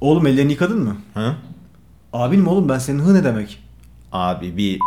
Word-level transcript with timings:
Oğlum 0.00 0.26
ellerini 0.26 0.52
yıkadın 0.52 0.82
mı? 0.82 0.96
Ha? 1.14 1.36
Abin 2.12 2.40
mi 2.40 2.48
oğlum 2.48 2.68
ben 2.68 2.78
senin 2.78 2.98
hı 2.98 3.14
ne 3.14 3.24
demek? 3.24 3.62
Abi 4.12 4.56
bir 4.56 4.78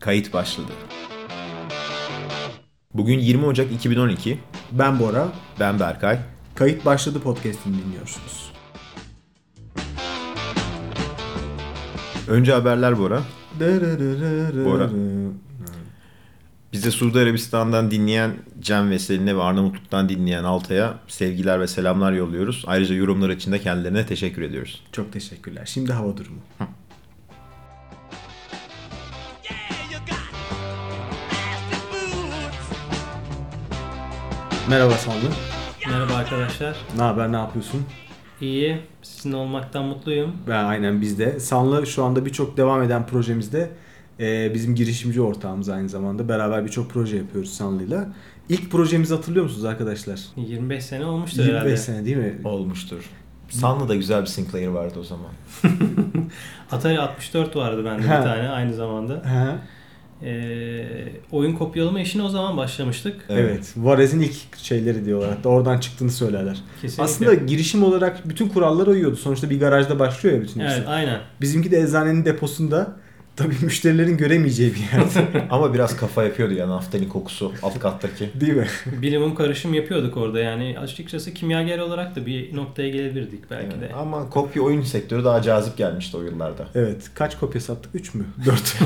kayıt 0.00 0.32
başladı. 0.32 0.72
Bugün 2.94 3.18
20 3.18 3.46
Ocak 3.46 3.72
2012. 3.72 4.38
Ben 4.72 4.98
Bora. 4.98 5.28
Ben 5.60 5.80
Berkay. 5.80 6.18
Kayıt 6.54 6.84
başladı 6.84 7.20
podcast'ini 7.20 7.74
dinliyorsunuz. 7.84 8.52
Önce 12.28 12.52
haberler 12.52 12.98
Bora. 12.98 13.20
Bora. 14.64 14.90
Bize 16.72 16.90
Suudi 16.90 17.18
Arabistan'dan 17.18 17.90
dinleyen 17.90 18.36
Cem 18.60 18.90
ve 18.90 18.98
Selin'e 18.98 19.36
ve 19.36 19.42
Arnavutluk'tan 19.42 20.08
dinleyen 20.08 20.44
Altay'a 20.44 20.94
sevgiler 21.08 21.60
ve 21.60 21.66
selamlar 21.66 22.12
yolluyoruz. 22.12 22.64
Ayrıca 22.66 22.94
yorumlar 22.94 23.30
için 23.30 23.52
de 23.52 23.58
kendilerine 23.60 24.06
teşekkür 24.06 24.42
ediyoruz. 24.42 24.82
Çok 24.92 25.12
teşekkürler. 25.12 25.62
Şimdi 25.66 25.92
hava 25.92 26.16
durumu. 26.16 26.38
Merhaba 34.68 34.92
Sanlı. 34.92 35.30
Merhaba 35.86 36.14
arkadaşlar. 36.14 36.76
Ne 36.96 37.02
haber, 37.02 37.32
ne 37.32 37.36
yapıyorsun? 37.36 37.84
İyi. 38.40 38.80
Sizinle 39.02 39.36
olmaktan 39.36 39.84
mutluyum. 39.84 40.36
Ben 40.48 40.64
aynen 40.64 41.00
biz 41.00 41.18
de. 41.18 41.40
Sanlı 41.40 41.86
şu 41.86 42.04
anda 42.04 42.26
birçok 42.26 42.56
devam 42.56 42.82
eden 42.82 43.06
projemizde 43.06 43.70
e, 44.20 44.54
bizim 44.54 44.74
girişimci 44.74 45.20
ortağımız 45.20 45.68
aynı 45.68 45.88
zamanda. 45.88 46.28
Beraber 46.28 46.64
birçok 46.64 46.90
proje 46.90 47.16
yapıyoruz 47.16 47.50
Sanlı'yla. 47.50 48.08
İlk 48.48 48.70
projemizi 48.70 49.14
hatırlıyor 49.14 49.44
musunuz 49.44 49.64
arkadaşlar? 49.64 50.20
25 50.36 50.84
sene 50.84 51.04
olmuştur 51.04 51.38
25 51.42 51.54
herhalde. 51.60 51.76
sene 51.76 52.04
değil 52.04 52.16
mi? 52.16 52.38
Olmuştur. 52.44 53.04
Sanlı'da 53.48 53.94
güzel 53.94 54.20
bir 54.20 54.26
Sinclair 54.26 54.66
vardı 54.68 54.98
o 55.00 55.04
zaman. 55.04 55.30
Atari 56.72 57.00
64 57.00 57.56
vardı 57.56 57.84
bende 57.84 58.02
bir 58.02 58.08
tane 58.08 58.48
aynı 58.48 58.74
zamanda. 58.74 59.14
He. 59.14 59.58
Ee, 60.24 61.12
oyun 61.32 61.52
kopyalama 61.52 62.00
işine 62.00 62.22
o 62.22 62.28
zaman 62.28 62.56
başlamıştık. 62.56 63.24
Evet. 63.28 63.50
Evet. 63.50 63.72
Varez'in 63.76 64.20
ilk 64.20 64.56
şeyleri 64.56 65.04
diyorlar. 65.04 65.30
Hatta 65.30 65.48
oradan 65.48 65.78
çıktığını 65.78 66.10
söylerler. 66.10 66.56
Kesinlikle. 66.82 67.02
Aslında 67.02 67.34
girişim 67.34 67.82
olarak 67.84 68.28
bütün 68.28 68.48
kurallara 68.48 68.90
uyuyordu. 68.90 69.16
Sonuçta 69.16 69.50
bir 69.50 69.60
garajda 69.60 69.98
başlıyor 69.98 70.36
ya 70.36 70.42
bütün 70.42 70.60
Evet 70.60 70.72
işler. 70.72 70.84
aynen. 70.92 71.20
Bizimki 71.40 71.70
de 71.70 71.80
eczanenin 71.80 72.24
deposunda 72.24 72.96
tabii 73.36 73.54
müşterilerin 73.62 74.16
göremeyeceği 74.16 74.74
bir 74.74 74.80
yerde. 74.80 75.46
Ama 75.50 75.74
biraz 75.74 75.96
kafa 75.96 76.24
yapıyordu 76.24 76.54
ya 76.54 76.68
naftalin 76.68 77.08
kokusu 77.08 77.52
alt 77.62 77.78
kattaki. 77.78 78.30
Değil 78.40 78.52
mi? 78.52 78.66
Bilimum 79.02 79.34
karışım 79.34 79.74
yapıyorduk 79.74 80.16
orada 80.16 80.40
yani. 80.40 80.78
Açıkçası 80.78 81.34
kimyager 81.34 81.78
olarak 81.78 82.16
da 82.16 82.26
bir 82.26 82.56
noktaya 82.56 82.88
gelebilirdik 82.88 83.50
belki 83.50 83.80
de. 83.80 83.92
Ama 83.94 84.30
kopya 84.30 84.62
oyun 84.62 84.82
sektörü 84.82 85.24
daha 85.24 85.42
cazip 85.42 85.76
gelmişti 85.76 86.16
o 86.16 86.22
yıllarda. 86.22 86.66
Evet. 86.74 87.10
Kaç 87.14 87.38
kopya 87.38 87.60
sattık? 87.60 87.94
3 87.94 88.14
mü? 88.14 88.24
4. 88.46 88.78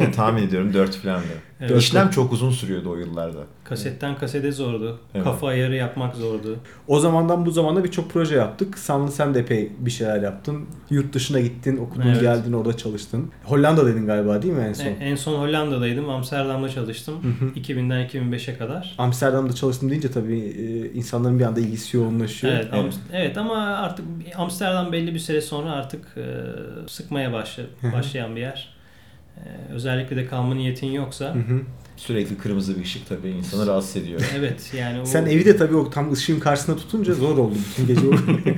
ben 0.00 0.12
tahmin 0.16 0.42
ediyorum 0.42 0.74
4 0.74 0.96
falan 0.96 1.20
Evet. 1.60 1.82
İşlem 1.82 2.10
çok 2.10 2.32
uzun 2.32 2.50
sürüyordu 2.50 2.90
o 2.90 2.96
yıllarda. 2.96 3.40
Kasetten 3.76 4.16
kasete 4.18 4.52
zordu. 4.52 4.98
Evet. 5.14 5.24
Kafa 5.24 5.46
ayarı 5.48 5.74
yapmak 5.76 6.16
zordu. 6.16 6.56
o 6.88 7.00
zamandan 7.00 7.46
bu 7.46 7.50
zamana 7.50 7.84
birçok 7.84 8.10
proje 8.10 8.34
yaptık. 8.36 8.78
Sanlı 8.78 9.12
sen 9.12 9.34
de 9.34 9.40
epey 9.40 9.72
bir 9.78 9.90
şeyler 9.90 10.22
yaptın. 10.22 10.66
Yurt 10.90 11.12
dışına 11.14 11.40
gittin, 11.40 11.76
okudun, 11.76 12.06
Evet. 12.08 12.20
geldin, 12.20 12.52
orada 12.52 12.76
çalıştın. 12.76 13.30
Hollanda 13.44 13.86
dedin 13.86 14.06
galiba 14.06 14.42
değil 14.42 14.54
mi 14.54 14.62
en 14.68 14.72
son? 14.72 14.84
E, 14.84 14.88
En 14.88 15.16
son 15.16 15.40
Hollanda'daydım. 15.40 16.10
Amsterdam'da 16.10 16.68
çalıştım. 16.68 17.14
2000'den 17.56 18.06
2005'e 18.08 18.58
kadar. 18.58 18.94
Amsterdam'da 18.98 19.52
çalıştım 19.52 19.90
deyince 19.90 20.10
tabii 20.10 20.38
e, 20.40 20.92
insanların 20.92 21.38
bir 21.38 21.44
anda 21.44 21.60
ilgisi 21.60 21.96
yoğunlaşıyor. 21.96 22.52
Evet, 22.52 22.72
Am- 22.72 22.92
evet 23.12 23.38
ama 23.38 23.56
artık 23.56 24.04
Amsterdam 24.36 24.92
belli 24.92 25.14
bir 25.14 25.18
süre 25.18 25.40
sonra 25.40 25.70
artık 25.72 26.00
e, 26.16 26.24
sıkmaya 26.88 27.32
başla, 27.32 27.62
başlayan 27.92 28.36
bir 28.36 28.40
yer. 28.40 28.72
Özellikle 29.72 30.16
de 30.16 30.26
kalma 30.26 30.54
niyetin 30.54 30.86
yoksa. 30.86 31.34
Hı 31.34 31.38
hı. 31.38 31.60
Sürekli 32.06 32.38
kırmızı 32.38 32.76
bir 32.78 32.82
ışık 32.82 33.08
tabii 33.08 33.28
insanı 33.28 33.66
rahatsız 33.66 33.96
ediyor. 33.96 34.20
evet 34.36 34.70
yani 34.78 35.00
o, 35.00 35.04
Sen 35.04 35.26
evi 35.26 35.44
de 35.44 35.56
tabii 35.56 35.76
o 35.76 35.90
tam 35.90 36.12
ışığın 36.12 36.40
karşısına 36.40 36.76
tutunca 36.76 37.14
zor 37.14 37.38
oldu 37.38 37.54
bütün 37.70 37.86
gece. 37.94 38.06
o- 38.08 38.12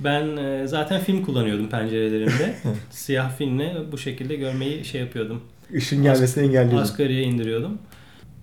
ben 0.00 0.36
e, 0.36 0.66
zaten 0.66 1.00
film 1.00 1.24
kullanıyordum 1.24 1.68
pencerelerimde. 1.68 2.54
Siyah 2.90 3.36
filmle 3.36 3.76
bu 3.92 3.98
şekilde 3.98 4.36
görmeyi 4.36 4.84
şey 4.84 5.00
yapıyordum. 5.00 5.42
Işın 5.72 6.02
gelmesini 6.02 6.44
engelliyordun. 6.44 6.76
Asgariye 6.82 7.22
indiriyordum. 7.22 7.78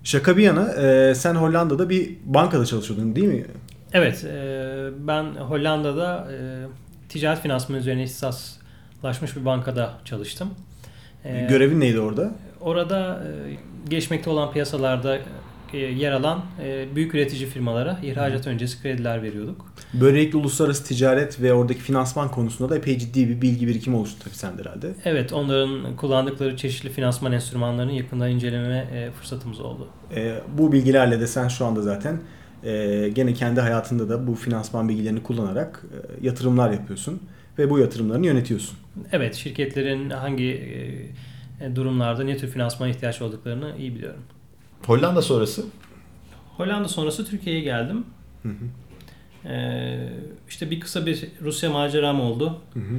Şaka 0.04 0.36
bir 0.36 0.42
yana 0.42 0.72
e, 0.72 1.14
sen 1.14 1.34
Hollanda'da 1.34 1.90
bir 1.90 2.10
bankada 2.24 2.66
çalışıyordun 2.66 3.16
değil 3.16 3.28
mi? 3.28 3.44
Evet, 3.92 4.24
e, 4.24 4.88
ben 4.98 5.24
Hollanda'da 5.24 6.28
e, 6.32 6.36
ticaret 7.08 7.42
finansmanı 7.42 7.78
üzerine 7.80 8.02
ihtisaslaşmış 8.02 9.36
bir 9.36 9.44
bankada 9.44 9.92
çalıştım. 10.04 10.50
E, 11.24 11.46
Görevin 11.48 11.80
neydi 11.80 12.00
orada? 12.00 12.30
Orada 12.60 13.24
e, 13.24 13.56
gelişmekte 13.90 14.30
olan 14.30 14.52
piyasalarda 14.52 15.18
e, 15.72 15.78
yer 15.78 16.12
alan 16.12 16.44
e, 16.62 16.86
büyük 16.94 17.14
üretici 17.14 17.46
firmalara 17.46 17.98
ihracat 18.02 18.46
öncesi 18.46 18.82
krediler 18.82 19.22
veriyorduk. 19.22 19.66
Böylelikle 19.94 20.38
uluslararası 20.38 20.84
ticaret 20.84 21.42
ve 21.42 21.52
oradaki 21.52 21.80
finansman 21.80 22.30
konusunda 22.30 22.70
da 22.70 22.76
epey 22.76 22.98
ciddi 22.98 23.28
bir 23.28 23.42
bilgi 23.42 23.68
birikimi 23.68 23.96
oluştu 23.96 24.24
tabii 24.24 24.34
sende 24.34 24.62
herhalde. 24.62 24.94
Evet, 25.04 25.32
onların 25.32 25.96
kullandıkları 25.96 26.56
çeşitli 26.56 26.90
finansman 26.90 27.32
enstrümanlarını 27.32 27.92
yakından 27.92 28.30
inceleme 28.30 28.88
e, 28.94 29.10
fırsatımız 29.10 29.60
oldu. 29.60 29.88
E, 30.16 30.34
bu 30.58 30.72
bilgilerle 30.72 31.20
de 31.20 31.26
sen 31.26 31.48
şu 31.48 31.64
anda 31.66 31.82
zaten 31.82 32.20
e, 32.64 33.08
gene 33.08 33.34
kendi 33.34 33.60
hayatında 33.60 34.08
da 34.08 34.26
bu 34.26 34.34
finansman 34.34 34.88
bilgilerini 34.88 35.22
kullanarak 35.22 35.82
e, 35.92 36.26
yatırımlar 36.26 36.70
yapıyorsun 36.70 37.20
ve 37.58 37.70
bu 37.70 37.78
yatırımlarını 37.78 38.26
yönetiyorsun. 38.26 38.78
Evet, 39.12 39.34
şirketlerin 39.34 40.10
hangi 40.10 40.52
e, 41.60 41.76
durumlarda 41.76 42.24
ne 42.24 42.36
tür 42.36 42.48
finansmana 42.48 42.90
ihtiyaç 42.90 43.22
olduklarını 43.22 43.74
iyi 43.78 43.94
biliyorum. 43.94 44.22
Hollanda 44.86 45.22
sonrası 45.22 45.64
Hollanda 46.56 46.88
sonrası 46.88 47.26
Türkiye'ye 47.26 47.62
geldim. 47.62 48.04
Hı 48.42 48.48
hı. 48.48 49.48
E, 49.48 50.12
işte 50.48 50.70
bir 50.70 50.80
kısa 50.80 51.06
bir 51.06 51.28
Rusya 51.42 51.70
maceram 51.70 52.20
oldu. 52.20 52.58
Hı 52.74 52.80
hı. 52.80 52.96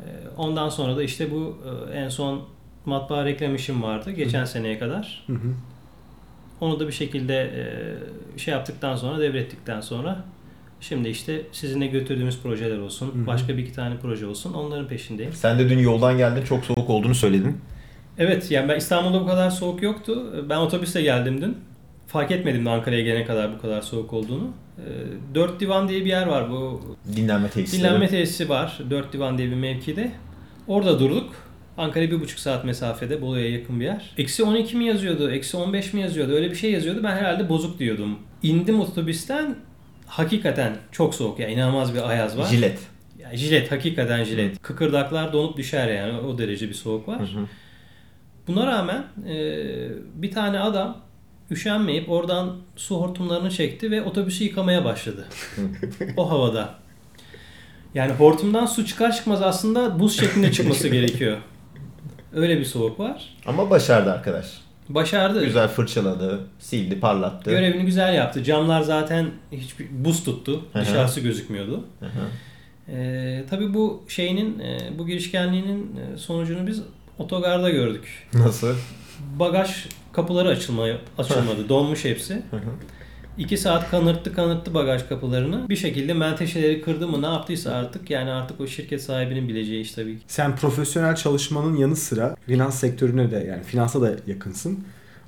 E, 0.00 0.08
ondan 0.36 0.68
sonra 0.68 0.96
da 0.96 1.02
işte 1.02 1.30
bu 1.30 1.58
e, 1.92 1.98
en 1.98 2.08
son 2.08 2.42
matbaa 2.84 3.24
reklam 3.24 3.54
işim 3.54 3.82
vardı 3.82 4.10
geçen 4.10 4.44
seneye 4.44 4.78
kadar. 4.78 5.24
Hı 5.26 5.32
hı. 5.32 5.54
Onu 6.60 6.80
da 6.80 6.86
bir 6.86 6.92
şekilde 6.92 7.34
e, 7.34 8.38
şey 8.38 8.52
yaptıktan 8.54 8.96
sonra 8.96 9.20
devrettikten 9.20 9.80
sonra 9.80 10.24
şimdi 10.82 11.08
işte 11.08 11.42
sizinle 11.52 11.86
götürdüğümüz 11.86 12.38
projeler 12.42 12.78
olsun, 12.78 13.06
Hı 13.14 13.22
hı. 13.22 13.26
başka 13.26 13.56
bir 13.56 13.62
iki 13.62 13.72
tane 13.72 13.94
proje 14.02 14.26
olsun 14.26 14.52
onların 14.54 14.88
peşindeyim. 14.88 15.32
sen 15.32 15.58
de 15.58 15.70
dün 15.70 15.78
yoldan 15.78 16.16
geldin 16.16 16.44
çok 16.44 16.64
soğuk 16.64 16.90
olduğunu 16.90 17.14
söyledin. 17.14 17.56
Evet 18.18 18.50
yani 18.50 18.68
ben 18.68 18.76
İstanbul'da 18.76 19.20
bu 19.20 19.26
kadar 19.26 19.50
soğuk 19.50 19.82
yoktu. 19.82 20.44
Ben 20.50 20.56
otobüste 20.56 21.02
geldim 21.02 21.40
dün. 21.42 21.56
Fark 22.06 22.30
etmedim 22.30 22.64
de 22.66 22.70
Ankara'ya 22.70 23.02
gelene 23.02 23.24
kadar 23.24 23.54
bu 23.56 23.60
kadar 23.60 23.80
soğuk 23.82 24.12
olduğunu. 24.12 24.50
E, 24.78 24.84
Dört 25.34 25.60
Divan 25.60 25.88
diye 25.88 26.00
bir 26.00 26.10
yer 26.10 26.26
var 26.26 26.50
bu. 26.50 26.80
Dinlenme 27.16 27.48
tesisleri. 27.50 27.82
Dinlenme 27.82 28.08
tesisi 28.08 28.48
var. 28.48 28.80
Dört 28.90 29.12
Divan 29.12 29.38
diye 29.38 29.50
bir 29.50 29.56
mevkide. 29.56 30.10
Orada 30.68 31.00
durduk. 31.00 31.30
Ankara'ya 31.78 32.10
bir 32.10 32.20
buçuk 32.20 32.38
saat 32.38 32.64
mesafede. 32.64 33.22
Bolu'ya 33.22 33.50
yakın 33.50 33.80
bir 33.80 33.84
yer. 33.84 34.14
Eksi 34.18 34.42
12 34.44 34.76
mi 34.76 34.84
yazıyordu? 34.84 35.30
Eksi 35.30 35.56
15 35.56 35.92
mi 35.92 36.00
yazıyordu? 36.00 36.32
Öyle 36.32 36.50
bir 36.50 36.56
şey 36.56 36.72
yazıyordu. 36.72 37.00
Ben 37.02 37.16
herhalde 37.16 37.48
bozuk 37.48 37.78
diyordum. 37.78 38.18
İndim 38.42 38.80
otobüsten. 38.80 39.56
Hakikaten 40.06 40.76
çok 40.92 41.14
soğuk 41.14 41.38
ya. 41.38 41.48
inanılmaz 41.48 41.94
bir 41.94 42.08
ayaz 42.10 42.38
var. 42.38 42.46
Jilet. 42.46 42.78
Ya, 43.18 43.36
jilet. 43.36 43.72
Hakikaten 43.72 44.24
jilet. 44.24 44.62
Kıkırdaklar 44.62 45.32
donup 45.32 45.56
düşer 45.56 45.88
yani. 45.88 46.18
O 46.18 46.38
derece 46.38 46.68
bir 46.68 46.74
soğuk 46.74 47.08
var. 47.08 47.20
Hı 47.20 47.24
hı. 47.24 47.46
Buna 48.46 48.66
rağmen 48.66 49.04
e, 49.28 49.34
bir 50.14 50.30
tane 50.30 50.60
adam 50.60 50.98
üşenmeyip 51.50 52.10
oradan 52.10 52.56
su 52.76 52.96
hortumlarını 52.96 53.50
çekti 53.50 53.90
ve 53.90 54.02
otobüsü 54.02 54.44
yıkamaya 54.44 54.84
başladı. 54.84 55.28
o 56.16 56.30
havada. 56.30 56.74
Yani 57.94 58.12
hortumdan 58.12 58.66
su 58.66 58.86
çıkar 58.86 59.16
çıkmaz 59.16 59.42
aslında 59.42 60.00
buz 60.00 60.20
şeklinde 60.20 60.52
çıkması 60.52 60.88
gerekiyor. 60.92 61.38
Öyle 62.34 62.58
bir 62.58 62.64
soğuk 62.64 63.00
var. 63.00 63.34
Ama 63.46 63.70
başardı 63.70 64.12
arkadaş. 64.12 64.46
Başardı. 64.88 65.44
Güzel 65.44 65.68
fırçaladı, 65.68 66.40
sildi, 66.58 67.00
parlattı. 67.00 67.50
Görevini 67.50 67.84
güzel 67.84 68.14
yaptı. 68.14 68.44
Camlar 68.44 68.80
zaten 68.82 69.26
hiçbir 69.52 69.86
buz 69.90 70.24
tuttu. 70.24 70.62
Hı 70.72 70.78
hı. 70.78 70.82
Dışarısı 70.82 71.20
gözükmüyordu. 71.20 71.84
Ee, 72.88 73.44
tabii 73.50 73.74
bu 73.74 74.04
şeyinin, 74.08 74.58
e, 74.58 74.78
bu 74.98 75.06
girişkenliğinin 75.06 75.96
e, 75.96 76.18
sonucunu 76.18 76.66
biz 76.66 76.82
otogarda 77.18 77.70
gördük. 77.70 78.28
Nasıl? 78.34 78.74
Bagaj 79.38 79.86
kapıları 80.12 80.48
açılmaya 80.48 80.96
açılmadı. 81.18 81.68
Donmuş 81.68 82.04
hepsi. 82.04 82.34
Hı 82.34 82.56
hı. 82.56 82.70
2 83.38 83.56
saat 83.58 83.90
kanırttı 83.90 84.34
kanırttı 84.34 84.74
bagaj 84.74 85.08
kapılarını. 85.08 85.68
Bir 85.68 85.76
şekilde 85.76 86.14
menteşeleri 86.14 86.82
kırdı 86.82 87.08
mı 87.08 87.22
ne 87.22 87.26
yaptıysa 87.26 87.72
artık 87.72 88.10
yani 88.10 88.30
artık 88.30 88.60
o 88.60 88.66
şirket 88.66 89.02
sahibinin 89.02 89.48
bileceği 89.48 89.80
iş 89.80 89.92
tabii 89.92 90.18
ki. 90.18 90.24
Sen 90.26 90.56
profesyonel 90.56 91.14
çalışmanın 91.16 91.76
yanı 91.76 91.96
sıra 91.96 92.36
finans 92.46 92.80
sektörüne 92.80 93.30
de 93.30 93.36
yani 93.48 93.62
finansa 93.62 94.00
da 94.00 94.16
yakınsın. 94.26 94.78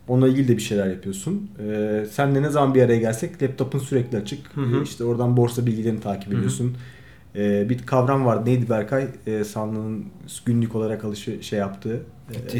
Onunla 0.08 0.28
ilgili 0.28 0.48
de 0.48 0.56
bir 0.56 0.62
şeyler 0.62 0.86
yapıyorsun. 0.86 1.50
Ee, 1.68 2.06
senle 2.10 2.42
ne 2.42 2.50
zaman 2.50 2.74
bir 2.74 2.82
araya 2.82 2.98
gelsek 2.98 3.42
laptopun 3.42 3.78
sürekli 3.78 4.18
açık. 4.18 4.56
Hı 4.56 4.60
hı. 4.60 4.82
İşte 4.82 5.04
oradan 5.04 5.36
borsa 5.36 5.66
bilgilerini 5.66 6.00
takip 6.00 6.26
Hı 6.26 6.34
hı. 6.34 6.38
ediyorsun. 6.38 6.76
Ee, 7.36 7.68
bir 7.68 7.78
kavram 7.86 8.26
vardı. 8.26 8.50
Neydi 8.50 8.70
Berkay? 8.70 9.08
Ee, 9.26 9.44
Sanlı'nın 9.44 10.04
günlük 10.44 10.74
olarak 10.74 11.04
alışı 11.04 11.42
şey 11.42 11.58
yaptığı. 11.58 12.00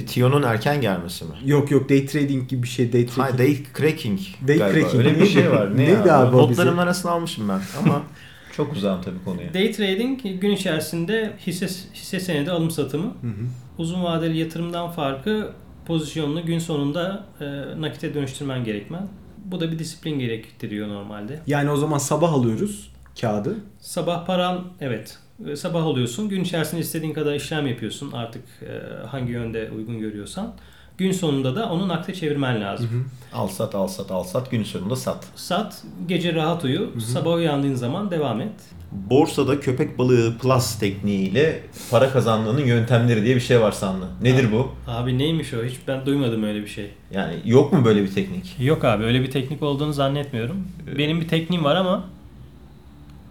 Tion'un 0.06 0.42
erken 0.42 0.80
gelmesi 0.80 1.24
mi? 1.24 1.30
yok 1.44 1.70
yok 1.70 1.88
day 1.88 2.06
trading 2.06 2.48
gibi 2.48 2.62
bir 2.62 2.68
şey. 2.68 2.92
Day 2.92 3.06
trading. 3.06 3.30
Ha, 3.32 3.38
day 3.38 3.58
cracking 3.78 4.20
Day 4.48 4.58
galiba. 4.58 4.80
cracking. 4.80 5.04
Öyle 5.06 5.20
bir 5.20 5.26
şey 5.26 5.50
var. 5.50 5.76
Ne 5.76 5.80
Neydi 5.84 6.08
ya? 6.08 6.18
abi 6.18 6.36
o 6.36 6.38
Notlarımın 6.38 6.78
arasına 6.78 7.12
almışım 7.12 7.48
ben 7.48 7.60
ama 7.84 8.02
çok 8.56 8.72
uzağım 8.72 9.02
tabii 9.02 9.24
konuya. 9.24 9.54
Day 9.54 9.72
trading 9.72 10.20
gün 10.40 10.50
içerisinde 10.50 11.32
hisse, 11.46 11.66
hisse 11.94 12.20
senedi 12.20 12.50
alım 12.50 12.70
satımı. 12.70 13.04
Hı 13.06 13.26
hı. 13.26 13.32
Uzun 13.78 14.04
vadeli 14.04 14.38
yatırımdan 14.38 14.90
farkı 14.90 15.52
pozisyonunu 15.86 16.46
gün 16.46 16.58
sonunda 16.58 17.26
e, 17.40 17.44
nakite 17.80 18.14
dönüştürmen 18.14 18.64
gerekmen. 18.64 19.08
Bu 19.44 19.60
da 19.60 19.72
bir 19.72 19.78
disiplin 19.78 20.18
gerektiriyor 20.18 20.88
normalde. 20.88 21.40
Yani 21.46 21.70
o 21.70 21.76
zaman 21.76 21.98
sabah 21.98 22.32
alıyoruz 22.32 22.92
kağıdı. 23.20 23.56
Sabah 23.80 24.26
paran 24.26 24.64
evet 24.80 25.18
sabah 25.56 25.84
alıyorsun. 25.84 26.28
Gün 26.28 26.44
içerisinde 26.44 26.80
istediğin 26.80 27.12
kadar 27.12 27.34
işlem 27.34 27.66
yapıyorsun 27.66 28.12
artık 28.12 28.42
e, 28.62 29.06
hangi 29.06 29.32
yönde 29.32 29.70
uygun 29.76 29.98
görüyorsan. 29.98 30.54
Gün 30.98 31.12
sonunda 31.12 31.56
da 31.56 31.70
onu 31.70 31.88
nakde 31.88 32.14
çevirmen 32.14 32.60
lazım. 32.60 33.08
Al 33.32 33.48
sat 33.48 33.74
al 33.74 33.88
sat 33.88 34.10
al 34.10 34.24
sat 34.24 34.50
gün 34.50 34.64
sonunda 34.64 34.96
sat. 34.96 35.26
Sat, 35.36 35.82
gece 36.08 36.34
rahat 36.34 36.64
uyu, 36.64 37.00
sabah 37.00 37.34
uyandığın 37.34 37.74
zaman 37.74 38.10
devam 38.10 38.40
et. 38.40 38.52
Borsada 38.92 39.60
köpek 39.60 39.98
balığı 39.98 40.38
plus 40.38 40.78
tekniğiyle 40.78 41.62
para 41.90 42.10
kazanmanın 42.10 42.64
yöntemleri 42.64 43.24
diye 43.24 43.36
bir 43.36 43.40
şey 43.40 43.60
var 43.60 43.72
sandı. 43.72 44.06
Nedir 44.22 44.52
bu? 44.52 44.72
Abi 44.86 45.18
neymiş 45.18 45.54
o? 45.54 45.64
Hiç 45.64 45.76
ben 45.88 46.06
duymadım 46.06 46.42
öyle 46.42 46.62
bir 46.62 46.66
şey. 46.66 46.90
Yani 47.14 47.34
yok 47.44 47.72
mu 47.72 47.84
böyle 47.84 48.02
bir 48.02 48.14
teknik? 48.14 48.56
Yok 48.60 48.84
abi 48.84 49.04
öyle 49.04 49.22
bir 49.22 49.30
teknik 49.30 49.62
olduğunu 49.62 49.92
zannetmiyorum. 49.92 50.68
Benim 50.98 51.20
bir 51.20 51.28
tekniğim 51.28 51.64
var 51.64 51.76
ama 51.76 52.04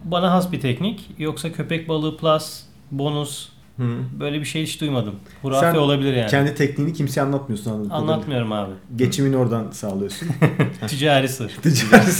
bana 0.04 0.32
has 0.32 0.52
bir 0.52 0.60
teknik. 0.60 1.10
Yoksa 1.18 1.52
köpek 1.52 1.88
balığı 1.88 2.16
plus, 2.16 2.60
bonus 2.90 3.48
Hı. 3.76 3.84
böyle 4.20 4.40
bir 4.40 4.44
şey 4.44 4.62
hiç 4.62 4.80
duymadım. 4.80 5.14
Hurafe 5.42 5.66
Sen 5.66 5.74
olabilir 5.78 6.14
yani. 6.14 6.30
Kendi 6.30 6.54
tekniğini 6.54 6.92
kimseye 6.92 7.20
anlatmıyorsun 7.22 7.70
kadarıyla. 7.70 7.96
Anlatmıyorum 7.96 8.52
abi. 8.52 8.72
Geçimini 8.96 9.36
oradan 9.36 9.70
sağlıyorsun. 9.70 10.28
Ticari 10.86 11.28
sır. 11.28 11.48
Ticari 11.62 12.10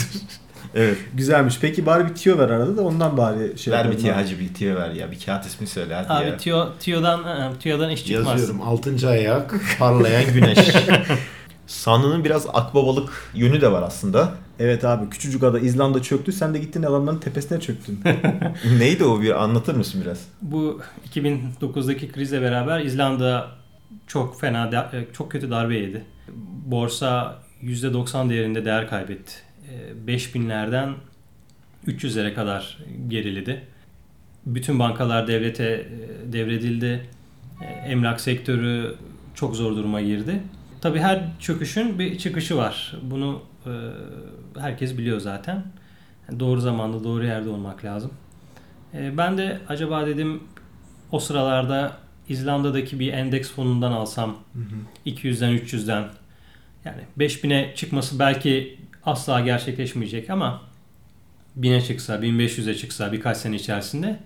Evet. 0.75 0.99
Güzelmiş. 1.15 1.59
Peki 1.61 1.87
bari 1.87 2.09
bir 2.09 2.15
tiyo 2.15 2.39
ver 2.39 2.49
arada 2.49 2.77
da 2.77 2.83
ondan 2.83 3.17
bari 3.17 3.59
şey 3.59 3.73
ver 3.73 3.91
bir 3.91 3.99
tiye 3.99 4.13
hacı 4.13 4.39
bir 4.41 4.55
tiye 4.55 4.77
ver 4.77 4.91
ya. 4.91 5.11
Bir 5.11 5.21
kağıt 5.21 5.47
ismi 5.47 5.67
söyle 5.67 5.95
hadi 5.95 6.09
Abi 6.09 6.27
ya. 6.27 6.37
tiyo, 6.37 6.67
tiyodan, 6.81 7.19
ı, 7.25 7.53
tiyodan 7.61 7.91
iş 7.91 8.07
çıkmaz. 8.07 8.27
Yazıyorum. 8.27 8.63
Altıncı 8.63 9.09
ayak 9.09 9.55
parlayan 9.79 10.33
güneş. 10.35 10.59
Sanlı'nın 11.67 12.25
biraz 12.25 12.47
akbabalık 12.53 13.31
yönü 13.35 13.61
de 13.61 13.73
var 13.73 13.83
aslında. 13.83 14.33
Evet 14.59 14.85
abi 14.85 15.11
küçücük 15.11 15.43
ada 15.43 15.61
İzlanda 15.61 16.03
çöktü. 16.03 16.33
Sen 16.33 16.55
de 16.55 16.59
gittin 16.59 16.83
adamların 16.83 17.19
tepesine 17.19 17.61
çöktün. 17.61 18.01
Neydi 18.79 19.05
o 19.05 19.23
bir 19.23 19.43
anlatır 19.43 19.75
mısın 19.75 20.01
biraz? 20.05 20.29
Bu 20.43 20.81
2009'daki 21.15 22.13
krizle 22.13 22.43
beraber 22.43 22.81
İzlanda 22.81 23.51
çok 24.07 24.41
fena, 24.41 24.91
e, 24.93 25.13
çok 25.13 25.31
kötü 25.33 25.51
darbe 25.51 25.77
yedi. 25.77 26.05
Borsa 26.67 27.39
%90 27.63 28.31
değerinde 28.31 28.65
değer 28.65 28.89
kaybetti. 28.89 29.33
E, 30.07 30.13
5000'lerden 30.13 30.95
300'lere 31.87 32.35
kadar 32.35 32.79
geriledi. 33.09 33.63
Bütün 34.47 34.79
bankalar 34.79 35.29
devlete 35.29 35.65
e, 35.65 36.33
devredildi. 36.33 37.07
E, 37.63 37.65
Emlak 37.65 38.21
sektörü 38.21 38.95
çok 39.35 39.57
zor 39.57 39.77
duruma 39.77 40.01
girdi. 40.01 40.43
Tabii 40.85 40.99
her 40.99 41.21
çöküşün 41.41 41.99
bir 41.99 42.19
çıkışı 42.19 42.57
var. 42.57 42.97
Bunu 43.03 43.43
e, 43.67 43.71
herkes 44.61 44.99
biliyor 44.99 45.21
zaten. 45.21 45.65
Doğru 46.41 46.61
zamanda 46.61 47.05
doğru 47.05 47.25
yerde 47.25 47.49
olmak 47.49 47.85
lazım. 47.85 48.11
E, 48.95 49.17
Ben 49.17 49.39
de 49.39 49.59
acaba 49.69 50.07
dedim 50.07 50.43
o 51.13 51.19
sıralarda 51.19 51.97
İzlanda'daki 52.29 53.01
bir 53.01 53.13
endeks 53.13 53.51
fonundan 53.53 53.93
alsam 53.93 54.37
200'den 55.07 55.53
300'den 55.53 56.05
yani 56.85 57.01
5000'e 57.19 57.75
çıkması 57.75 58.19
belki 58.19 58.79
asla 59.05 59.41
gerçekleşmeyecek 59.41 60.31
ama 60.31 60.63
1000'e 61.61 61.81
çıksa, 61.81 62.15
1500'e 62.15 62.75
çıksa 62.75 63.13
birkaç 63.13 63.37
sene 63.37 63.57
içerisinde 63.57 64.21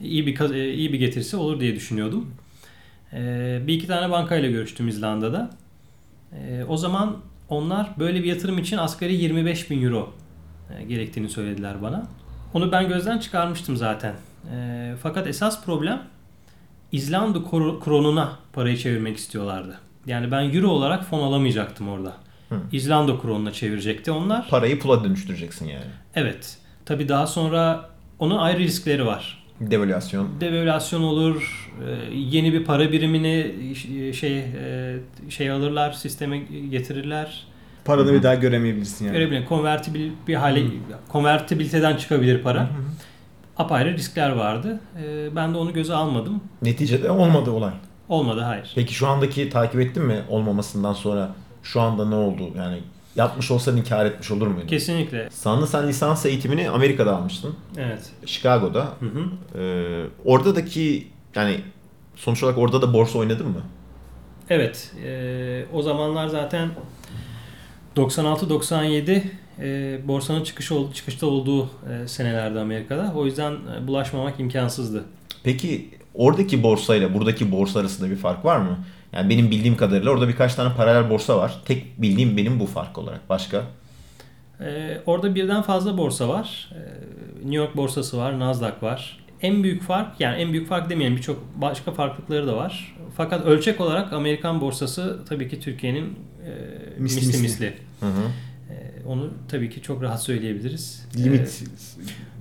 iyi 0.00 0.26
bir 0.26 0.54
e, 0.54 0.74
iyi 0.74 0.92
bir 0.92 0.98
getirisi 0.98 1.36
olur 1.36 1.60
diye 1.60 1.74
düşünüyordum. 1.74 2.34
E, 3.12 3.60
Bir 3.66 3.74
iki 3.74 3.86
tane 3.86 4.10
bankayla 4.10 4.50
görüştüm 4.50 4.88
İzlanda'da. 4.88 5.61
E, 6.38 6.64
O 6.68 6.76
zaman 6.76 7.16
onlar 7.48 7.88
böyle 7.98 8.18
bir 8.22 8.24
yatırım 8.28 8.58
için 8.58 8.76
asgari 8.78 9.14
25 9.14 9.70
bin 9.70 9.82
euro 9.82 10.12
e, 10.78 10.84
gerektiğini 10.84 11.28
söylediler 11.28 11.82
bana. 11.82 12.06
Onu 12.54 12.72
ben 12.72 12.88
gözden 12.88 13.18
çıkarmıştım 13.18 13.76
zaten. 13.76 14.14
E, 14.54 14.92
fakat 15.02 15.26
esas 15.26 15.64
problem 15.64 16.02
İzlanda 16.92 17.38
kro- 17.38 17.80
kronuna 17.84 18.32
parayı 18.52 18.76
çevirmek 18.76 19.16
istiyorlardı. 19.16 19.78
Yani 20.06 20.30
ben 20.30 20.54
euro 20.54 20.68
olarak 20.68 21.04
fon 21.04 21.18
alamayacaktım 21.22 21.88
orada. 21.88 22.12
Hı. 22.48 22.60
İzlanda 22.72 23.20
kronuna 23.20 23.52
çevirecekti 23.52 24.10
onlar. 24.10 24.48
Parayı 24.48 24.78
pula 24.78 25.04
dönüştüreceksin 25.04 25.68
yani. 25.68 25.84
Evet. 26.14 26.58
Tabii 26.84 27.08
daha 27.08 27.26
sonra 27.26 27.90
onun 28.18 28.38
ayrı 28.38 28.58
riskleri 28.58 29.06
var. 29.06 29.41
Devalüasyon. 29.70 30.28
Devalüasyon 30.40 31.02
olur, 31.02 31.70
e, 31.88 32.14
yeni 32.14 32.52
bir 32.52 32.64
para 32.64 32.92
birimini 32.92 33.54
e, 34.00 34.12
şey 34.12 34.38
e, 34.38 34.98
şey 35.28 35.50
alırlar, 35.50 35.92
sisteme 35.92 36.38
getirirler. 36.70 37.46
Paranı 37.84 38.12
bir 38.12 38.22
daha 38.22 38.34
göremeyebilirsin 38.34 39.06
yani. 39.06 39.14
Görebilir, 39.14 39.46
konvertibil 39.46 40.10
bir 40.28 40.34
hale, 40.34 40.62
konvertibiliteden 41.08 41.96
çıkabilir 41.96 42.42
para. 42.42 42.68
Apayrı 43.56 43.92
riskler 43.92 44.30
vardı. 44.30 44.80
Ben 45.36 45.54
de 45.54 45.58
onu 45.58 45.72
göze 45.72 45.94
almadım. 45.94 46.40
Neticede 46.62 47.10
olmadı 47.10 47.50
olay. 47.50 47.72
Olmadı, 48.08 48.40
hayır. 48.40 48.72
Peki 48.74 48.94
şu 48.94 49.06
andaki 49.08 49.50
takip 49.50 49.80
ettin 49.80 50.02
mi 50.02 50.16
olmamasından 50.28 50.92
sonra 50.92 51.34
şu 51.62 51.80
anda 51.80 52.08
ne 52.08 52.14
oldu? 52.14 52.42
Yani 52.56 52.78
yapmış 53.16 53.50
olsan 53.50 53.76
inkar 53.76 54.06
etmiş 54.06 54.30
olur 54.30 54.46
muydun? 54.46 54.66
Kesinlikle. 54.66 55.28
Sanlı 55.30 55.66
sen 55.66 55.88
lisans 55.88 56.26
eğitimini 56.26 56.70
Amerika'da 56.70 57.16
almıştın. 57.16 57.54
Evet. 57.78 58.10
Chicago'da. 58.26 58.88
Hı 59.00 59.06
hı. 59.06 59.24
Ee, 59.58 60.06
oradaki 60.24 61.06
yani 61.34 61.60
sonuç 62.16 62.42
olarak 62.42 62.58
orada 62.58 62.82
da 62.82 62.92
borsa 62.94 63.18
oynadın 63.18 63.48
mı? 63.48 63.62
Evet. 64.50 64.92
e, 65.04 65.64
o 65.72 65.82
zamanlar 65.82 66.28
zaten 66.28 66.70
96-97 67.96 69.22
e, 69.58 70.00
borsanın 70.08 70.44
çıkış 70.44 70.72
ol, 70.72 70.92
çıkışta 70.92 71.26
olduğu 71.26 71.64
e, 71.64 72.08
senelerde 72.08 72.60
Amerika'da. 72.60 73.12
O 73.16 73.26
yüzden 73.26 73.52
e, 73.52 73.86
bulaşmamak 73.86 74.40
imkansızdı. 74.40 75.04
Peki 75.44 75.90
oradaki 76.14 76.62
borsayla 76.62 77.14
buradaki 77.14 77.52
borsa 77.52 77.80
arasında 77.80 78.10
bir 78.10 78.16
fark 78.16 78.44
var 78.44 78.56
mı? 78.58 78.78
Yani 79.12 79.30
benim 79.30 79.50
bildiğim 79.50 79.76
kadarıyla 79.76 80.10
orada 80.10 80.28
birkaç 80.28 80.54
tane 80.54 80.74
paralel 80.74 81.10
borsa 81.10 81.36
var. 81.38 81.60
Tek 81.64 82.02
bildiğim 82.02 82.36
benim 82.36 82.60
bu 82.60 82.66
fark 82.66 82.98
olarak. 82.98 83.28
Başka? 83.28 83.62
E, 84.60 85.00
orada 85.06 85.34
birden 85.34 85.62
fazla 85.62 85.98
borsa 85.98 86.28
var. 86.28 86.70
E, 86.74 86.78
New 87.38 87.56
York 87.56 87.76
borsası 87.76 88.18
var, 88.18 88.38
Nasdaq 88.38 88.72
var. 88.82 89.18
En 89.42 89.62
büyük 89.62 89.82
fark 89.82 90.20
yani 90.20 90.36
en 90.36 90.52
büyük 90.52 90.68
fark 90.68 90.90
demeyelim 90.90 91.16
birçok 91.16 91.42
başka 91.56 91.92
farklılıkları 91.92 92.46
da 92.46 92.56
var. 92.56 92.96
Fakat 93.16 93.44
ölçek 93.44 93.80
olarak 93.80 94.12
Amerikan 94.12 94.60
borsası 94.60 95.18
tabii 95.28 95.48
ki 95.48 95.60
Türkiye'nin 95.60 96.04
e, 96.46 96.50
Misli 96.98 97.16
misli 97.26 97.26
misli. 97.26 97.42
misli. 97.42 97.74
Hı 98.00 98.06
hı. 98.06 98.22
Onu 99.06 99.30
tabii 99.48 99.70
ki 99.70 99.82
çok 99.82 100.02
rahat 100.02 100.22
söyleyebiliriz. 100.22 101.06
Limit 101.16 101.62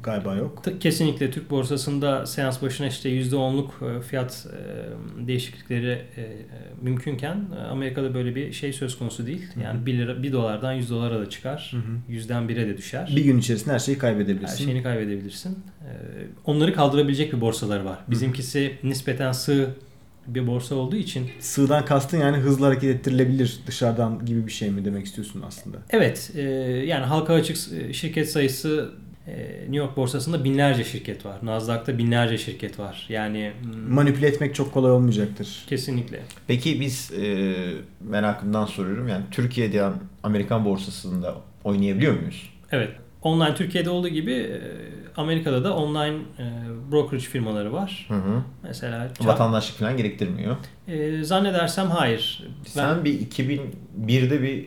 galiba 0.03 0.35
yok. 0.35 0.63
Kesinlikle 0.79 1.31
Türk 1.31 1.49
borsasında 1.49 2.25
seans 2.25 2.61
başına 2.61 2.87
işte 2.87 3.09
%10'luk 3.09 3.97
e, 3.97 4.01
fiyat 4.01 4.47
e, 4.53 5.27
değişiklikleri 5.27 6.01
e, 6.17 6.37
mümkünken 6.81 7.45
Amerika'da 7.71 8.13
böyle 8.13 8.35
bir 8.35 8.51
şey 8.53 8.73
söz 8.73 8.97
konusu 8.97 9.27
değil. 9.27 9.47
Yani 9.63 9.85
1 9.85 9.93
lira 9.97 10.23
1 10.23 10.31
dolardan 10.31 10.73
100 10.73 10.89
dolara 10.89 11.19
da 11.19 11.29
çıkar. 11.29 11.73
Yüzden 12.09 12.43
1'e 12.43 12.67
de 12.67 12.77
düşer. 12.77 13.13
Bir 13.15 13.23
gün 13.23 13.37
içerisinde 13.37 13.73
her 13.73 13.79
şeyi 13.79 13.95
Her 13.95 14.01
kaybedebilirsin. 14.01 14.63
şeyini 14.63 14.83
kaybedebilirsin. 14.83 15.59
Onları 16.45 16.73
kaldırabilecek 16.73 17.33
bir 17.33 17.41
borsaları 17.41 17.85
var. 17.85 17.99
Bizimkisi 18.07 18.73
nispeten 18.83 19.31
sığ 19.31 19.69
bir 20.35 20.47
borsa 20.47 20.75
olduğu 20.75 20.95
için 20.95 21.29
Sığdan 21.39 21.85
kastın 21.85 22.17
yani 22.19 22.37
hızlı 22.37 22.65
hareket 22.65 22.95
ettirilebilir 22.95 23.59
dışarıdan 23.67 24.25
gibi 24.25 24.47
bir 24.47 24.51
şey 24.51 24.69
mi 24.69 24.85
demek 24.85 25.05
istiyorsun 25.05 25.43
aslında? 25.47 25.77
evet 25.89 26.31
e, 26.35 26.41
yani 26.87 27.05
halka 27.05 27.33
açık 27.33 27.57
şirket 27.93 28.31
sayısı 28.31 28.91
e, 29.27 29.31
New 29.61 29.75
York 29.77 29.97
borsasında 29.97 30.43
binlerce 30.43 30.83
şirket 30.83 31.25
var. 31.25 31.37
Nasdaq'ta 31.43 31.97
binlerce 31.97 32.37
şirket 32.37 32.79
var. 32.79 33.05
Yani 33.09 33.51
hmm, 33.63 33.93
Manipüle 33.93 34.27
etmek 34.27 34.55
çok 34.55 34.73
kolay 34.73 34.91
olmayacaktır. 34.91 35.65
kesinlikle. 35.67 36.19
Peki 36.47 36.81
biz 36.81 37.11
e, 37.11 37.55
merakımdan 38.01 38.65
soruyorum. 38.65 39.07
Yani 39.07 39.23
Türkiye'de 39.31 39.89
Amerikan 40.23 40.65
borsasında 40.65 41.35
oynayabiliyor 41.63 42.19
muyuz? 42.19 42.49
Evet. 42.71 42.89
Online 43.21 43.55
Türkiye'de 43.55 43.89
olduğu 43.89 44.07
gibi 44.07 44.31
e, 44.33 44.61
Amerika'da 45.17 45.63
da 45.63 45.75
online 45.75 46.15
e, 46.39 46.43
brokerage 46.91 47.23
firmaları 47.25 47.73
var. 47.73 48.05
Hı 48.07 48.13
hı. 48.13 48.41
Mesela 48.63 49.09
Vatandaşlık 49.21 49.77
falan 49.79 49.97
gerektirmiyor. 49.97 50.55
e, 50.87 51.23
zannedersem 51.23 51.87
hayır. 51.87 52.43
Ben- 52.65 52.71
Sen 52.71 53.05
bir 53.05 53.19
2001'de 53.19 54.41
bir 54.41 54.65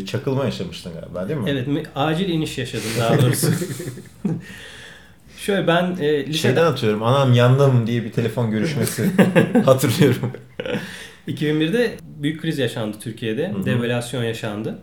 e, 0.00 0.06
çakılma 0.06 0.44
yaşamıştın 0.44 0.92
galiba 1.00 1.28
değil 1.28 1.40
mi? 1.40 1.50
Evet, 1.50 1.86
acil 1.94 2.28
iniş 2.28 2.58
yaşadım 2.58 2.90
daha 2.98 3.22
doğrusu. 3.22 3.46
Şöyle 5.38 5.66
ben 5.66 5.96
e, 6.00 6.18
liseden 6.26 6.32
Şeyden 6.32 6.64
atıyorum 6.66 7.02
anam 7.02 7.32
yandım 7.32 7.86
diye 7.86 8.04
bir 8.04 8.12
telefon 8.12 8.50
görüşmesi 8.50 9.10
hatırlıyorum. 9.64 10.30
2001'de 11.28 11.94
büyük 12.02 12.42
kriz 12.42 12.58
yaşandı 12.58 12.96
Türkiye'de. 13.00 13.48
Hı 13.52 13.58
hı. 13.58 13.64
Devalüasyon 13.64 14.22
yaşandı. 14.24 14.78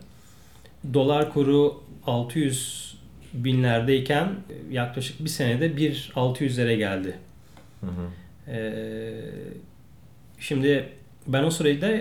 Dolar 0.94 1.34
kuru 1.34 1.84
600 2.06 2.87
binlerdeyken 3.34 4.26
e, 4.26 4.74
yaklaşık 4.74 5.24
bir 5.24 5.30
senede 5.30 5.78
1 5.78 6.12
600'lere 6.16 6.76
geldi. 6.76 7.16
Hı 7.82 7.88
hı. 7.88 8.08
Ee, 8.52 9.14
şimdi 10.40 10.90
ben 11.28 11.44
o 11.44 11.50
sırada 11.52 11.92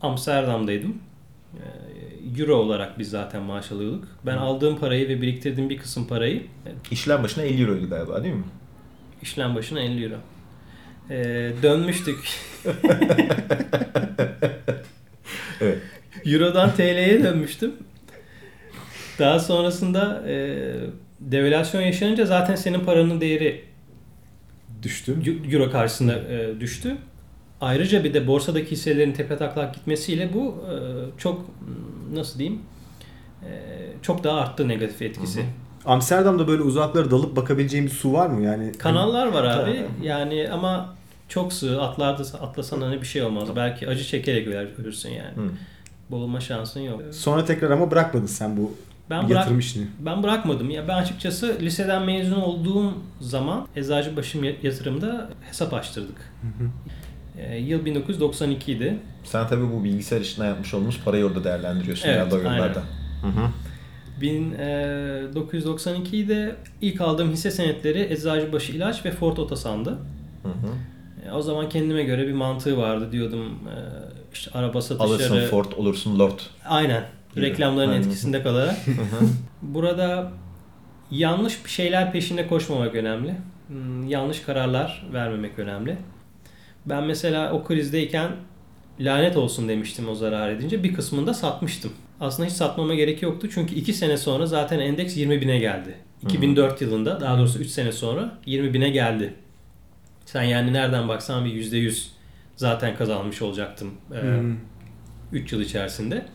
Amsterdam'daydım. 0.00 0.98
Ee, 1.54 2.40
Euro 2.40 2.54
olarak 2.56 2.98
biz 2.98 3.10
zaten 3.10 3.42
maaş 3.42 3.72
alıyorduk. 3.72 4.08
Ben 4.26 4.36
Hı. 4.36 4.40
aldığım 4.40 4.78
parayı 4.78 5.08
ve 5.08 5.22
biriktirdiğim 5.22 5.70
bir 5.70 5.78
kısım 5.78 6.06
parayı 6.08 6.42
İşlem 6.90 7.22
başına 7.22 7.44
50 7.44 7.62
euroydu 7.62 7.88
galiba 7.90 8.22
değil 8.24 8.34
mi? 8.34 8.44
işlem 9.22 9.54
başına 9.54 9.80
50 9.80 10.04
euro. 10.04 10.14
Ee, 11.10 11.52
dönmüştük. 11.62 12.18
Evet. 15.60 15.78
Euro'dan 16.26 16.74
TL'ye 16.74 17.22
dönmüştüm. 17.22 17.72
Daha 19.18 19.40
sonrasında 19.40 20.22
e, 20.28 20.58
devalüasyon 21.20 21.82
yaşanınca 21.82 22.26
zaten 22.26 22.54
senin 22.54 22.80
paranın 22.80 23.20
değeri 23.20 23.64
Düştüm. 24.82 25.42
Euro 25.52 25.70
karşısında 25.70 26.18
e, 26.18 26.60
düştü. 26.60 26.96
Ayrıca 27.60 28.04
bir 28.04 28.14
de 28.14 28.26
borsadaki 28.26 28.70
hisselerin 28.70 29.12
tepe 29.12 29.36
taklak 29.36 29.74
gitmesiyle 29.74 30.34
bu 30.34 30.64
e, 30.70 30.74
çok 31.18 31.46
nasıl 32.12 32.38
diyeyim 32.38 32.60
e, 33.42 33.50
çok 34.02 34.24
daha 34.24 34.40
arttı 34.40 34.68
negatif 34.68 35.02
etkisi. 35.02 35.40
Hı 35.40 35.44
hı. 35.44 35.48
Amsterdam'da 35.84 36.48
böyle 36.48 36.62
uzaklara 36.62 37.10
dalıp 37.10 37.36
bakabileceğim 37.36 37.86
bir 37.86 37.90
su 37.90 38.12
var 38.12 38.26
mı? 38.26 38.44
Yani 38.44 38.72
Kanallar 38.72 39.26
var 39.26 39.44
abi. 39.44 39.74
Tamam. 39.76 39.90
Yani 40.02 40.48
ama 40.52 40.94
çok 41.28 41.52
sığ. 41.52 41.82
Atlarda 41.82 42.22
atlasan 42.40 42.80
hani 42.80 43.00
bir 43.00 43.06
şey 43.06 43.22
olmaz. 43.22 43.48
Belki 43.56 43.88
acı 43.88 44.04
çekerek 44.04 44.48
ölürsün 44.78 45.10
yani. 45.10 45.36
Hı. 45.36 45.50
Boğulma 46.10 46.40
şansın 46.40 46.80
yok. 46.80 47.02
Sonra 47.10 47.44
tekrar 47.44 47.70
ama 47.70 47.90
bırakmadın 47.90 48.26
sen 48.26 48.56
bu 48.56 48.74
Ben 49.10 49.18
bırak 49.28 49.30
yatırım 49.30 49.58
işini. 49.58 49.86
ben 49.98 50.22
bırakmadım. 50.22 50.70
Ya 50.70 50.88
ben 50.88 50.96
açıkçası 50.96 51.56
liseden 51.60 52.02
mezun 52.02 52.40
olduğum 52.40 52.92
zaman 53.20 53.66
Eczacıbaşı 53.76 54.38
yatırımda 54.62 55.28
hesap 55.48 55.74
açtırdık. 55.74 56.32
E, 57.38 57.58
yıl 57.58 57.84
1992 57.84 58.72
idi. 58.72 58.98
Sen 59.24 59.48
tabii 59.48 59.72
bu 59.72 59.84
bilgisayar 59.84 60.20
işinden 60.20 60.46
yapmış 60.46 60.74
olduğumuz 60.74 61.00
parayı 61.04 61.26
orada 61.26 61.44
değerlendiriyorsun 61.44 62.08
Evet, 62.08 62.16
herhalde 62.18 62.34
o 62.34 62.38
yıllarda. 62.38 62.80
Hı 63.22 63.26
hı. 63.26 63.48
1992'de 64.22 66.56
ilk 66.80 67.00
aldığım 67.00 67.32
hisse 67.32 67.50
senetleri 67.50 68.12
Eczacıbaşı 68.12 68.72
İlaç 68.72 69.04
ve 69.04 69.10
Ford 69.10 69.36
Otosan'dı. 69.36 69.90
Hı 70.42 70.48
hı. 70.48 70.72
E, 71.28 71.32
O 71.32 71.42
zaman 71.42 71.68
kendime 71.68 72.02
göre 72.02 72.26
bir 72.26 72.32
mantığı 72.32 72.76
vardı 72.76 73.12
diyordum 73.12 73.46
e, 73.46 73.76
işte 74.32 74.50
araba 74.58 74.82
satışları. 74.82 75.08
Alırsın 75.10 75.46
Ford 75.46 75.72
olursun 75.76 76.18
Lord. 76.18 76.38
Aynen. 76.68 77.04
Reklamların 77.36 77.88
Aynen. 77.90 78.00
etkisinde 78.02 78.42
kalarak. 78.42 78.76
Burada 79.62 80.32
yanlış 81.10 81.64
bir 81.64 81.70
şeyler 81.70 82.12
peşinde 82.12 82.46
koşmamak 82.46 82.94
önemli. 82.94 83.34
Hmm, 83.68 84.08
Yanlış 84.08 84.40
kararlar 84.40 85.06
vermemek 85.12 85.58
önemli. 85.58 85.96
Ben 86.86 87.04
mesela 87.04 87.52
o 87.52 87.64
krizdeyken 87.64 88.30
lanet 89.00 89.36
olsun 89.36 89.68
demiştim 89.68 90.08
o 90.08 90.14
zarar 90.14 90.50
edince. 90.50 90.82
Bir 90.82 90.94
kısmını 90.94 91.26
da 91.26 91.34
satmıştım. 91.34 91.92
Aslında 92.20 92.48
hiç 92.48 92.54
satmama 92.56 92.94
gerek 92.94 93.22
yoktu. 93.22 93.48
Çünkü 93.54 93.74
2 93.74 93.92
sene 93.92 94.16
sonra 94.16 94.46
zaten 94.46 94.78
endeks 94.78 95.16
20 95.16 95.40
bine 95.40 95.58
geldi. 95.58 95.94
2004 96.22 96.80
yılında 96.82 97.20
daha 97.20 97.38
doğrusu 97.38 97.58
3 97.58 97.66
sene 97.70 97.92
sonra 97.92 98.38
20 98.46 98.74
bine 98.74 98.90
geldi. 98.90 99.34
Sen 100.26 100.42
yani 100.42 100.72
nereden 100.72 101.08
baksan 101.08 101.44
bir 101.44 101.50
%100 101.50 102.06
zaten 102.56 102.96
kazanmış 102.96 103.42
olacaktım. 103.42 103.90
Ee, 104.14 104.20
Hmm. 104.20 104.56
3 105.32 105.52
yıl 105.52 105.60
içerisinde. 105.60 106.26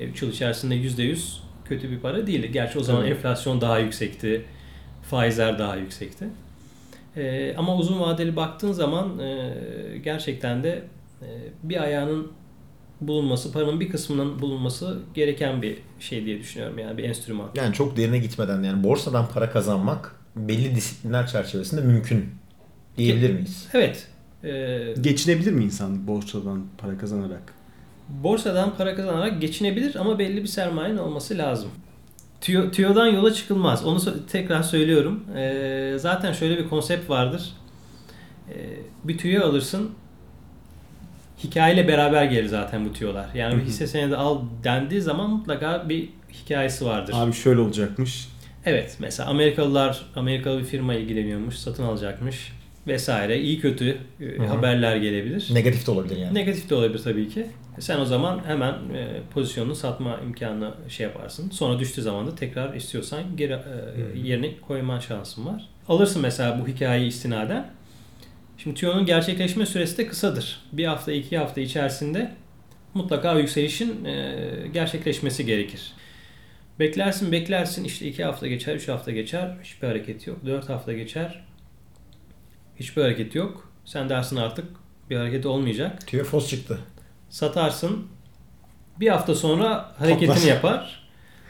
3 0.00 0.22
yıl 0.22 0.32
içerisinde 0.32 0.74
%100 0.76 1.38
kötü 1.64 1.90
bir 1.90 1.98
para 1.98 2.26
değildi. 2.26 2.50
Gerçi 2.52 2.78
o 2.78 2.82
zaman 2.82 3.02
Tabii. 3.02 3.10
enflasyon 3.10 3.60
daha 3.60 3.78
yüksekti. 3.78 4.44
Faizler 5.10 5.58
daha 5.58 5.76
yüksekti. 5.76 6.24
Ee, 7.16 7.54
ama 7.56 7.76
uzun 7.76 8.00
vadeli 8.00 8.36
baktığın 8.36 8.72
zaman 8.72 9.18
e, 9.18 9.52
gerçekten 10.04 10.62
de 10.62 10.82
e, 11.22 11.26
bir 11.62 11.82
ayağının 11.82 12.32
bulunması, 13.00 13.52
paranın 13.52 13.80
bir 13.80 13.88
kısmının 13.88 14.38
bulunması 14.40 14.98
gereken 15.14 15.62
bir 15.62 15.78
şey 16.00 16.24
diye 16.24 16.38
düşünüyorum. 16.38 16.78
Yani 16.78 16.98
bir 16.98 17.04
enstrüman. 17.04 17.48
Yani 17.54 17.74
çok 17.74 17.96
derine 17.96 18.18
gitmeden 18.18 18.62
yani 18.62 18.84
borsadan 18.84 19.28
para 19.28 19.50
kazanmak 19.50 20.16
belli 20.36 20.74
disiplinler 20.74 21.26
çerçevesinde 21.26 21.80
mümkün 21.80 22.24
diyebilir 22.98 23.30
miyiz? 23.30 23.68
Evet. 23.74 24.08
e, 24.44 24.94
Geçinebilir 25.00 25.52
mi 25.52 25.64
insan 25.64 26.06
borsadan 26.06 26.64
para 26.78 26.98
kazanarak? 26.98 27.55
Borsadan 28.08 28.76
para 28.78 28.94
kazanarak 28.94 29.40
geçinebilir 29.40 29.96
ama 29.96 30.18
belli 30.18 30.42
bir 30.42 30.48
sermayenin 30.48 30.98
olması 30.98 31.38
lazım. 31.38 31.70
Tüyo, 32.40 32.70
tüyodan 32.70 33.06
yola 33.06 33.32
çıkılmaz. 33.32 33.84
Onu 33.84 34.26
tekrar 34.26 34.62
söylüyorum. 34.62 35.24
Ee, 35.36 35.94
zaten 35.98 36.32
şöyle 36.32 36.58
bir 36.58 36.68
konsept 36.68 37.10
vardır. 37.10 37.52
Ee, 38.50 38.54
bir 39.04 39.18
tüyo 39.18 39.46
alırsın. 39.46 39.90
Hikayeyle 41.44 41.88
beraber 41.88 42.24
gelir 42.24 42.46
zaten 42.46 42.88
bu 42.88 42.92
tüyolar. 42.92 43.26
Yani 43.34 43.56
bir 43.56 43.64
hisse 43.64 43.86
senedi 43.86 44.16
al 44.16 44.38
dendiği 44.64 45.00
zaman 45.00 45.30
mutlaka 45.30 45.88
bir 45.88 46.08
hikayesi 46.32 46.86
vardır. 46.86 47.14
Abi 47.16 47.32
şöyle 47.32 47.60
olacakmış. 47.60 48.28
Evet 48.64 48.96
mesela 48.98 49.28
Amerikalılar 49.28 50.06
Amerikalı 50.16 50.58
bir 50.58 50.64
firma 50.64 50.94
ilgileniyormuş, 50.94 51.54
satın 51.54 51.84
alacakmış 51.84 52.52
vesaire. 52.86 53.40
İyi 53.40 53.60
kötü 53.60 53.98
e, 54.20 54.24
Hı 54.24 54.42
hı. 54.42 54.46
haberler 54.46 54.96
gelebilir. 54.96 55.48
Negatif 55.52 55.86
de 55.86 55.90
olabilir 55.90 56.16
yani. 56.16 56.34
Negatif 56.34 56.70
de 56.70 56.74
olabilir 56.74 57.02
tabii 57.04 57.28
ki. 57.28 57.46
Sen 57.78 57.98
o 58.00 58.04
zaman 58.04 58.42
hemen 58.46 58.72
e, 58.72 59.20
pozisyonunu 59.34 59.74
satma 59.74 60.20
imkanını 60.26 60.74
şey 60.88 61.06
yaparsın. 61.06 61.50
Sonra 61.50 61.78
düştüğü 61.78 62.02
zaman 62.02 62.26
da 62.26 62.34
tekrar 62.34 62.74
istiyorsan 62.74 63.22
geri 63.36 63.52
e, 63.52 64.18
yerine 64.18 64.50
koyma 64.60 65.00
şansın 65.00 65.46
var. 65.46 65.68
Alırsın 65.88 66.22
mesela 66.22 66.60
bu 66.62 66.68
hikayeyi 66.68 67.08
istinaden. 67.08 67.70
Şimdi 68.58 68.76
tüyonun 68.76 69.06
gerçekleşme 69.06 69.66
süresi 69.66 69.98
de 69.98 70.06
kısadır. 70.06 70.60
Bir 70.72 70.84
hafta 70.84 71.12
iki 71.12 71.38
hafta 71.38 71.60
içerisinde 71.60 72.32
mutlaka 72.94 73.38
yükselişin 73.38 74.04
e, 74.04 74.34
gerçekleşmesi 74.72 75.46
gerekir. 75.46 75.92
Beklersin 76.78 77.32
beklersin 77.32 77.84
işte 77.84 78.06
iki 78.08 78.24
hafta 78.24 78.46
geçer, 78.46 78.74
üç 78.76 78.88
hafta 78.88 79.10
geçer. 79.10 79.56
Hiçbir 79.62 79.88
hareket 79.88 80.26
yok. 80.26 80.38
Dört 80.46 80.68
hafta 80.68 80.92
geçer. 80.92 81.44
Hiçbir 82.80 83.02
hareket 83.02 83.34
yok. 83.34 83.68
Sen 83.84 84.08
dersin 84.08 84.36
artık 84.36 84.64
bir 85.10 85.16
hareket 85.16 85.46
olmayacak. 85.46 86.06
Tüyo 86.06 86.24
fos 86.24 86.48
çıktı. 86.50 86.78
Satarsın. 87.30 88.06
Bir 89.00 89.08
hafta 89.08 89.34
sonra 89.34 89.92
hareketini 89.98 90.28
Patlar. 90.34 90.48
yapar. 90.48 91.08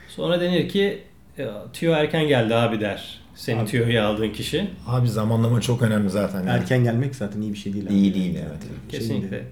Sonra 0.09 0.41
denir 0.41 0.69
ki 0.69 1.03
"Ya, 1.37 1.63
tüyo 1.73 1.93
erken 1.93 2.27
geldi 2.27 2.55
abi 2.55 2.79
der. 2.79 3.19
Senin 3.35 3.59
Abi. 3.59 3.69
tüyoyu 3.69 4.01
aldığın 4.01 4.29
kişi. 4.33 4.67
Abi 4.87 5.09
zamanlama 5.09 5.61
çok 5.61 5.81
önemli 5.81 6.09
zaten. 6.09 6.39
Yani. 6.39 6.49
Erken 6.49 6.83
gelmek 6.83 7.15
zaten 7.15 7.41
iyi 7.41 7.53
bir 7.53 7.57
şey 7.57 7.73
değil. 7.73 7.85
abi. 7.87 7.93
İyi 7.93 8.13
değil 8.13 8.35
evet. 8.35 8.61
Şey 8.91 8.99
Kesinlikle. 8.99 9.31
değil. 9.31 9.43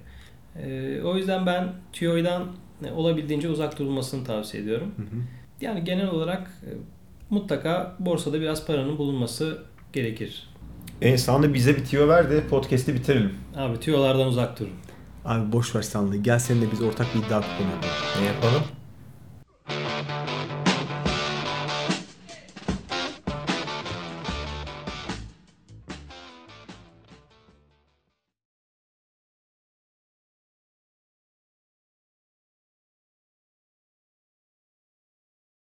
Ee, 0.98 1.02
o 1.02 1.16
yüzden 1.16 1.46
ben 1.46 1.72
tüyoydan 1.92 2.46
e, 2.84 2.90
olabildiğince 2.92 3.48
uzak 3.48 3.78
durulmasını 3.78 4.24
tavsiye 4.24 4.62
ediyorum. 4.62 4.94
Hı 4.96 5.02
hı. 5.02 5.20
Yani 5.60 5.84
genel 5.84 6.08
olarak 6.08 6.40
e, 6.62 6.70
mutlaka 7.30 7.96
borsada 7.98 8.40
biraz 8.40 8.66
paranın 8.66 8.98
bulunması 8.98 9.62
gerekir. 9.92 10.48
E, 11.00 11.18
sana 11.18 11.42
da 11.42 11.54
bize 11.54 11.76
bir 11.76 11.84
tüyo 11.84 12.08
ver 12.08 12.30
de 12.30 12.46
podcast'i 12.46 12.94
bitirelim. 12.94 13.34
Abi 13.56 13.80
tüyolardan 13.80 14.26
uzak 14.26 14.60
durun. 14.60 14.72
Abi 15.24 15.52
boş 15.52 15.74
ver 15.74 15.82
sanlığı. 15.82 16.16
Gel 16.16 16.38
seninle 16.38 16.72
biz 16.72 16.82
ortak 16.82 17.06
bir 17.14 17.18
iddia 17.18 17.40
kuponu 17.40 17.68
yapalım. 17.70 17.94
Ne 18.20 18.26
yapalım? 18.26 18.62